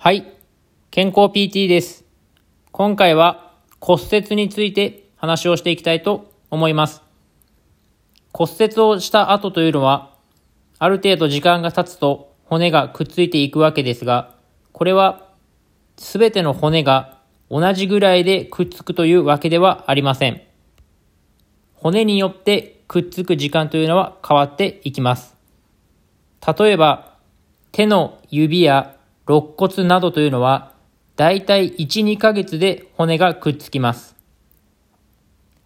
[0.00, 0.32] はい。
[0.92, 2.04] 健康 PT です。
[2.70, 7.02] 今回は骨折について話をしていきたいと思います。
[8.32, 10.14] 骨折をした後というのは、
[10.78, 14.36] ある程度時間が経つと骨がくっついていくわけですが、
[14.70, 15.32] これは
[15.96, 17.18] 全ての骨が
[17.50, 20.40] 同じぐらいでくっつくというわけではありません。
[21.74, 25.34] 骨によってくっつく時間というのは変わっていきます。
[26.56, 27.16] 例えば、
[27.72, 28.94] 手の指や
[29.28, 30.72] 肋骨などというのは、
[31.16, 34.16] だいたい1、2ヶ月で骨がくっつきます。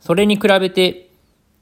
[0.00, 1.10] それに比べて、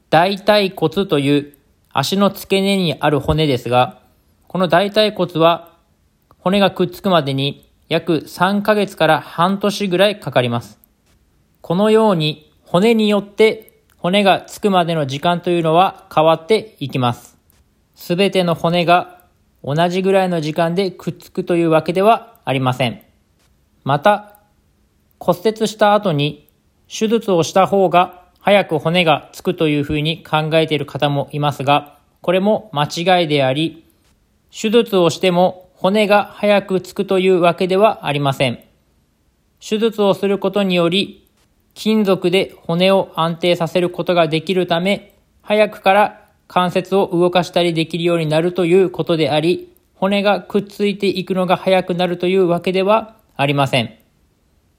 [0.09, 1.57] 大腿骨という
[1.93, 4.01] 足の付け根にある骨ですが、
[4.47, 5.77] この大腿骨は
[6.39, 10.79] 骨がくっつくまでに約3ヶ月から半年ぐらいかかります。
[11.61, 17.37] このように骨によって骨がつくまでの時間というのは変わっていきます。
[17.95, 19.20] すべての骨が
[19.63, 23.01] 同じぐらいの時間でくっつくというわけではありません。
[23.83, 24.39] また、
[25.19, 26.49] 骨折した後に
[26.87, 33.85] 手術をした方が早く骨がつくというふうに考えている方もいますが、これも間違いであり、
[34.51, 38.63] 手術をしても骨が早くつくというわけではありません。
[39.59, 41.27] 手術をすることにより、
[41.73, 46.20] 金属で骨を安定させることができるため、早くから
[46.53, 53.97] 関節を動かしたりできるようになるということであり、骨がくっついていくのが早くなるというわけではありません。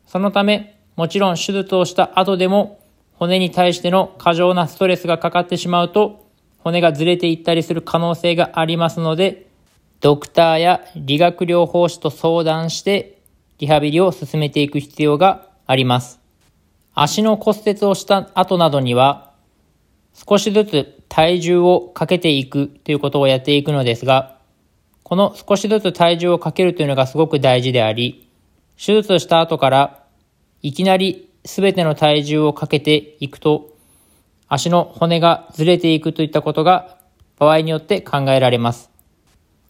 [0.06, 2.78] そのため、もちろん手術をした後でも、
[3.14, 6.26] 骨に対しての過剰なストレスがかかってしまうと、
[6.58, 9.46] 骨がずれていったりする可能性がありますので、
[10.02, 13.22] ドクターや理学療法士と相談して、
[13.60, 16.20] リハビリを進めていく必要があります。
[16.92, 19.31] 足の骨折をした後などには、
[20.14, 24.38] 少しずつ体重をかけていくということをやっていくのですが、
[25.02, 28.30] この少しずつ体重をかけるというのがすごく大事であり、
[28.76, 30.04] 手術した後から
[30.62, 33.76] いきなり全ての体重をかけていくと、
[34.48, 36.98] 足の骨がずれていくといったことが
[37.38, 38.90] 場合によって考えられます。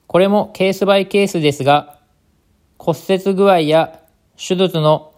[0.06, 1.98] これもケースバイケースですが、
[2.78, 4.00] 骨折具合や
[4.36, 5.14] 手術の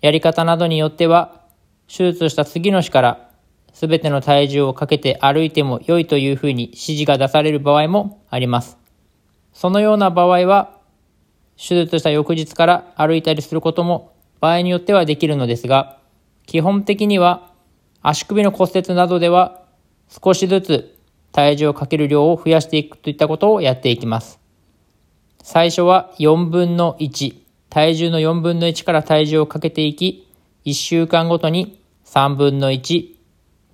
[0.00, 1.40] やり方などによっては、
[1.88, 3.29] 手術した次の日から
[3.72, 8.78] 全ての体重をかけて歩いても良いというふうに指示が出される場合もあります。
[9.52, 10.78] そのような場合は、
[11.56, 15.98] 手術した翌日から歩いたりすることも場合によってはできるのですが、
[16.46, 17.52] 基本的には
[18.02, 19.62] 足首の骨折などでは
[20.08, 20.96] 少しずつ
[21.32, 24.40] 体重をかける量を増やしていくといったことをやっていきます。
[25.42, 27.34] 最初は4分の1、
[27.68, 30.28] 体重の4分の1から体重をかけていき、
[30.64, 33.19] 1週間ごとに3分の1、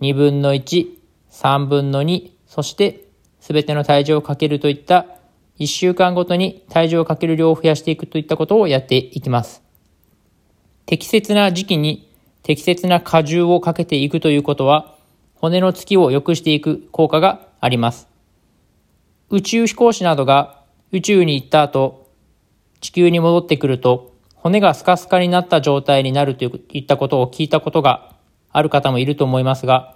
[0.00, 0.86] 2分の1、
[1.30, 3.08] 3分の2、そして
[3.40, 5.06] 全ての体重をかけるといった
[5.58, 9.62] 1週間ごとに体重をかける量を増やしていくといったことをやっていきます。
[10.84, 12.12] 適切な時期に
[12.42, 14.94] 適切な荷重をかけていくということは、
[15.34, 18.08] 骨のつきを良くしていく効果があります。
[19.30, 22.08] 宇宙飛行士などが宇宙に行った後、
[22.80, 28.15] 地球に戻ってくると、骨がスカスカになった状態になるといったことを聞いたことが
[28.56, 29.94] ある方もいると思いますが、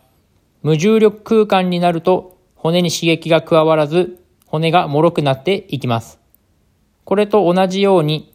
[0.62, 6.20] 無重力空間になると骨に刺激が加わらず、骨が脆くなっていきます。
[7.04, 8.34] これと同じように、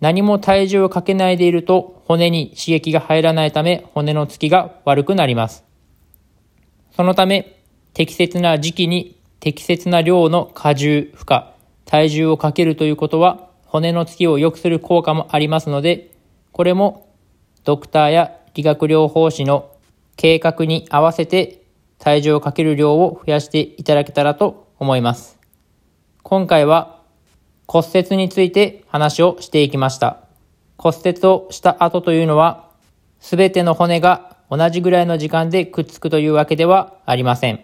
[0.00, 5.64] 何も体重をかけないでいると骨に刺激が入らないため骨のつきが悪くなります。
[6.94, 7.56] そのため
[7.94, 11.44] 適切な時期に適切な量の荷重、負荷、
[11.86, 16.10] 体重をかけるということは骨のつきを良くする効果もありますので、
[16.52, 17.08] これも
[17.64, 19.70] ドクターや理学療法士の
[20.16, 21.62] 計画に合わせて
[21.98, 25.38] 体重をかける量を増やしていただけたらと思います。
[26.24, 27.00] 今回は
[27.68, 30.24] 骨折について話をしていきました。
[30.76, 32.68] 骨折をした後というのは、
[33.20, 37.60] すべての骨が同じぐらいの時間でくっつくというわけではありません。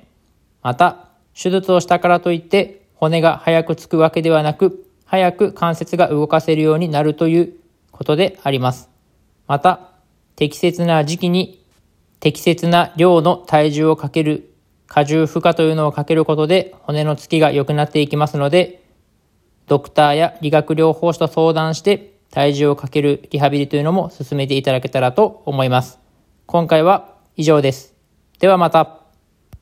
[0.62, 7.54] また、手術をしたからといって骨が早くつくわけではなく、早く関節が動かせるようになるという
[7.90, 8.88] ことであります。
[9.48, 9.93] また、
[10.36, 11.64] 適切な時期に
[12.20, 14.50] 適切な量の体重をかける、
[14.94, 18.82] 荷重負荷というのをかけることで骨のつきが良くなっていきますので、
[19.66, 25.98] ドクターや理学療法士と相談して体重をかけるリハビリというのも進めていただけたらと思います。
[26.46, 27.94] 今回は以上です。
[28.38, 29.03] ではまた。